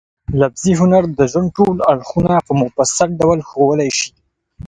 لفظي 0.39 0.73
هنر 0.79 1.03
د 1.17 1.19
ژوند 1.31 1.49
ټول 1.57 1.75
اړخونه 1.91 2.33
په 2.47 2.53
مفصل 2.61 3.09
ډول 3.21 3.39
ښوولای 3.49 3.89
شي. 3.99 4.09